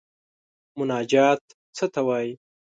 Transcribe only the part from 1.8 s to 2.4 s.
ته وايي.